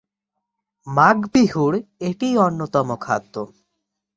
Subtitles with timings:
[0.87, 1.73] মাঘ বিহুর
[1.99, 3.35] এটিই অন্যতম খাদ্য।